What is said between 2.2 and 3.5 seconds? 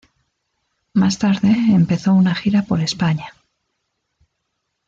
gira por España.